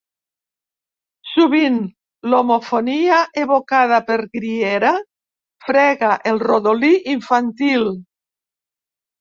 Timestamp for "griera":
4.39-4.95